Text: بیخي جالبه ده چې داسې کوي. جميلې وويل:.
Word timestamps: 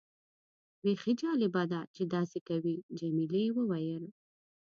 بیخي 0.81 1.13
جالبه 1.21 1.63
ده 1.71 1.81
چې 1.95 2.03
داسې 2.15 2.39
کوي. 2.49 2.75
جميلې 2.99 3.43
وويل:. 3.57 4.05